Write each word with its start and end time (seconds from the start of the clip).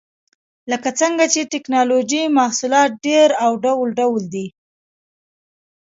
لکه 0.71 0.89
څنګه 0.99 1.23
چې 1.33 1.39
د 1.43 1.49
ټېکنالوجۍ 1.53 2.23
محصولات 2.37 2.89
ډېر 3.05 3.29
او 3.43 3.51
ډول 3.63 3.87
ډول 3.99 4.21
دي. 4.33 4.47